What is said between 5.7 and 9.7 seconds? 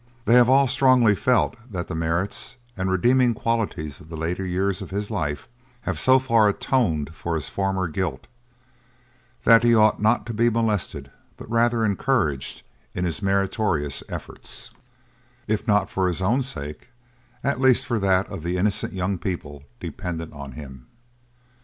have so far atoned for his former guilt, that